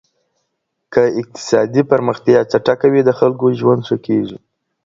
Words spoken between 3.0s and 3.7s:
د خلګو